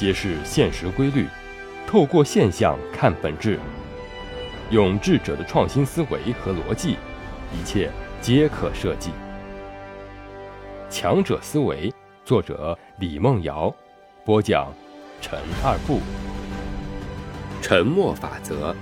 [0.00, 1.26] 揭示现实规律，
[1.86, 3.60] 透过现象看本质，
[4.70, 6.96] 用智者的创新思维和逻辑，
[7.52, 9.10] 一切皆可设计。
[10.88, 11.92] 强者思维，
[12.24, 13.70] 作者李梦瑶，
[14.24, 14.72] 播讲
[15.20, 16.00] 陈二步。
[17.60, 18.74] 沉默法则，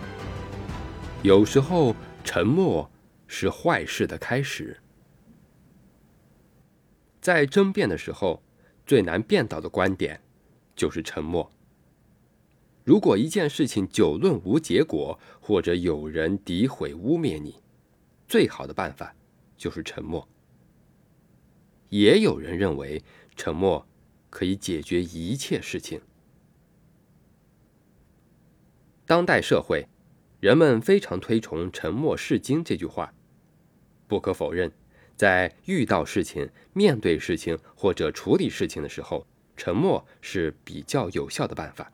[1.22, 2.88] 有时候沉默
[3.26, 4.78] 是坏事的开始。
[7.20, 8.40] 在争辩的时候，
[8.86, 10.20] 最难辩倒的观点
[10.78, 11.50] 就是沉默。
[12.84, 17.60] 如果一件事情久论无结果，或者有人诋毁污蔑你，
[18.28, 19.14] 最好的办法
[19.56, 20.26] 就是沉默。
[21.88, 23.02] 也有人认为
[23.34, 23.86] 沉默
[24.30, 26.00] 可以解决一切事情。
[29.04, 29.88] 当代社会，
[30.38, 33.12] 人们非常推崇“沉默是金”这句话。
[34.06, 34.72] 不可否认，
[35.16, 39.26] 在遇到事情、面对事情或者处理事情的时候，
[39.58, 41.92] 沉默是比较有效的办法。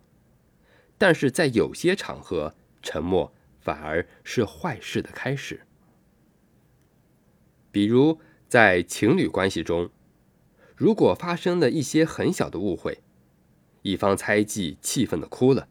[0.96, 5.62] 但是在有些场合，沉默反而是坏事的开始。
[7.72, 9.90] 比如，在情侣关系中，
[10.76, 13.00] 如果发生了一些很小的误会，
[13.82, 15.66] 一方猜忌、气愤的哭了。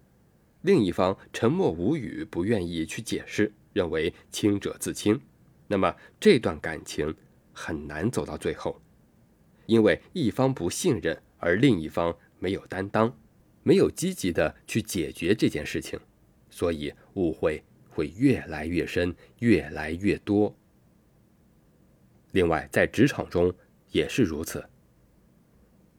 [0.61, 5.21] 另一方沉默无语，不愿意去解释，认为清者自清，
[5.67, 7.15] 那么这段感情
[7.53, 8.81] 很难走到最后，
[9.65, 13.15] 因为一方不信任，而另一方没有担当，
[13.61, 15.99] 没有积极的去解决这件事情，
[16.49, 20.55] 所以误会会越来越深，越来越多。
[22.31, 23.53] 另外，在职场中
[23.91, 24.63] 也是如此。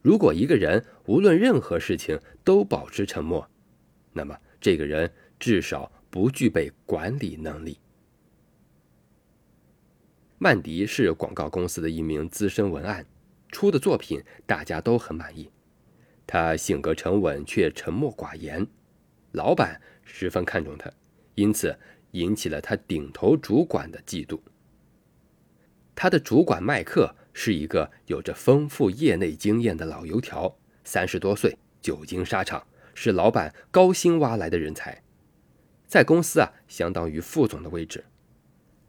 [0.01, 3.47] 如果一个人无论任何事情都保持沉默，
[4.11, 4.37] 那么。
[4.61, 7.77] 这个人至少不具备管理能力。
[10.39, 13.05] 曼迪是广告公司的一名资深文案，
[13.55, 15.49] 出的作品大家都很满意。
[16.27, 18.67] 他性格沉稳却沉默寡言，
[19.31, 20.91] 老板十分看重他，
[21.35, 21.79] 因此
[22.11, 24.41] 引起了他顶头主管的嫉妒。
[25.95, 32.67] 他的主管麦克是一个有着丰富业内经验的老油条，三十多岁，久经沙场。
[32.97, 35.03] 是老板高薪挖来的人才，
[35.85, 38.05] 在公司啊，相当于副总的位置。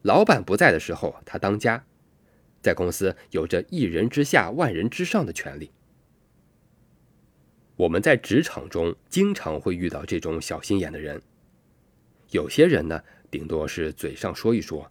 [0.03, 1.84] 老板不在的时候，他当家，
[2.66, 5.71] 在公司有着一人之下、万人之上的权利。
[7.77, 11.22] 我们在职场中经常会遇到这种小心眼的人。
[12.32, 13.00] 有些人呢，
[13.31, 14.91] 顶多是嘴上说一说，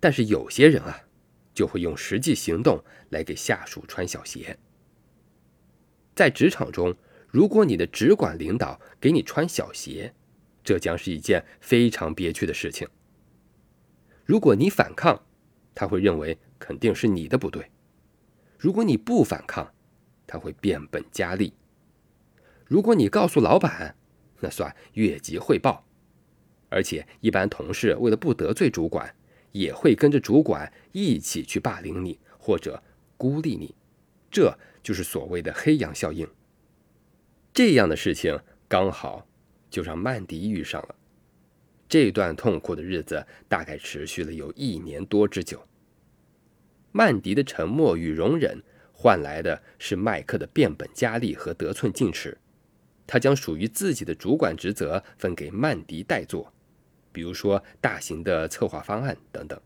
[0.00, 1.04] 但是有些人啊，
[1.52, 4.58] 就会用实际行动来给下属穿小鞋。
[6.14, 6.96] 在职场中。
[7.28, 10.14] 如果你的直管领导给你穿小鞋，
[10.62, 12.86] 这将是一件非常憋屈的事情。
[14.24, 15.20] 如果你反抗，
[15.74, 17.62] 他会认为肯定是你的不对；
[18.58, 19.70] 如果你不反抗，
[20.26, 21.52] 他会变本加厉。
[22.64, 23.94] 如果你告诉老板，
[24.40, 25.84] 那算越级汇报。
[26.70, 29.14] 而且，一般同事为了不得罪主管，
[29.52, 32.82] 也会跟着主管一起去霸凌你或者
[33.18, 33.74] 孤立你，
[34.30, 36.26] 这就是所谓的黑羊效应。
[37.52, 39.26] 这样的事情刚好
[39.68, 40.94] 就让曼迪遇上了。
[41.86, 45.62] 这段痛苦的日子大概持续了有一年多之久。
[46.96, 48.62] 曼迪的沉默与容忍
[48.92, 52.38] 换来的是麦克的变本加厉和得寸进尺。
[53.04, 56.52] 他将属于自己的主管职责分给曼迪代做，
[57.10, 59.60] 比如说大型的策划方案等等。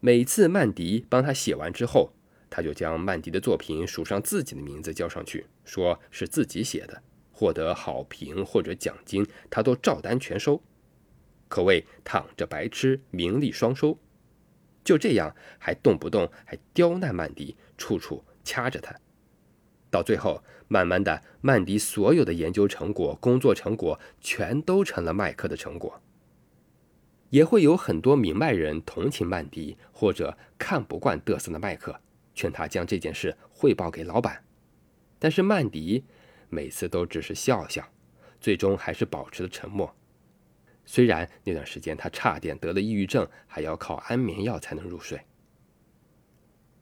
[0.00, 2.10] 每次曼迪帮他写完之后，
[2.48, 7.02] 他就将曼迪的作品署上自己的名字交上去，说是自己写的。
[7.30, 10.62] 获得好评或者奖金，他都照单全收，
[11.48, 13.98] 可谓躺着白吃，名利双收。
[14.84, 18.94] 就这样，还动不动还刁难曼迪，处处掐着他。
[19.90, 26.00] 到最后，慢慢的，曼迪所有的研究成果、工作成果，全都成了麦克的成果。
[27.30, 32.00] 也会有很多明白人同情曼迪，或者看不惯嘚瑟的麦克，
[32.34, 34.44] 劝他将这件事汇报给老板。
[35.18, 36.04] 但是曼迪。
[36.54, 37.82] 每次都只是笑笑，
[38.38, 39.96] 最终还是保持了沉默。
[40.84, 45.20] 虽然那段时间他差点得了抑郁症，还要靠安眠药才能入睡。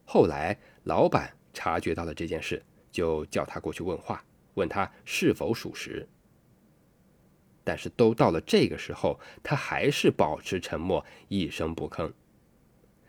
[0.05, 4.23] 后来老板察觉到了这件事，就叫他过去问话，
[4.55, 6.07] 问他是否属实。
[7.63, 12.11] 但是都到了这个时候，他还是保持沉默，一声不吭。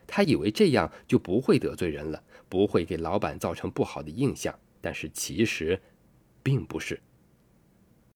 [0.06, 5.80] 他以为这样就不会得罪人了，不会给老板造成不好的印象，但是其实。
[6.44, 7.00] 并不是。